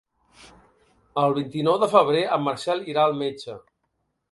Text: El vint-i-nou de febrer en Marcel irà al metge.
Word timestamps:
El 1.25 1.35
vint-i-nou 1.35 1.77
de 1.85 1.91
febrer 1.93 2.25
en 2.39 2.43
Marcel 2.47 2.83
irà 2.95 3.07
al 3.11 3.17
metge. 3.23 3.61